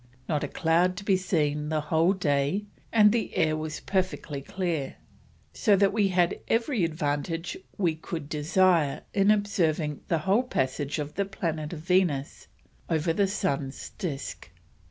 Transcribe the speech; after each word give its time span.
Not 0.27 0.43
a 0.43 0.47
cloud 0.47 0.97
to 0.97 1.03
be 1.05 1.15
seen 1.15 1.69
the 1.69 1.79
whole 1.79 2.13
day 2.13 2.65
and 2.91 3.11
the 3.11 3.35
air 3.37 3.55
was 3.55 3.81
perfectly 3.81 4.41
clear, 4.41 4.95
so 5.53 5.75
that 5.75 5.93
we 5.93 6.07
had 6.07 6.39
every 6.47 6.83
advantage 6.83 7.55
we 7.77 7.93
could 7.97 8.27
desire 8.27 9.03
in 9.13 9.29
observing 9.29 10.01
the 10.07 10.17
whole 10.25 10.41
passage 10.41 10.97
of 10.97 11.13
the 11.13 11.25
Planet 11.25 11.69
Venus 11.73 12.47
over 12.89 13.13
the 13.13 13.27
Sun's 13.27 13.91
Disk. 13.91 14.49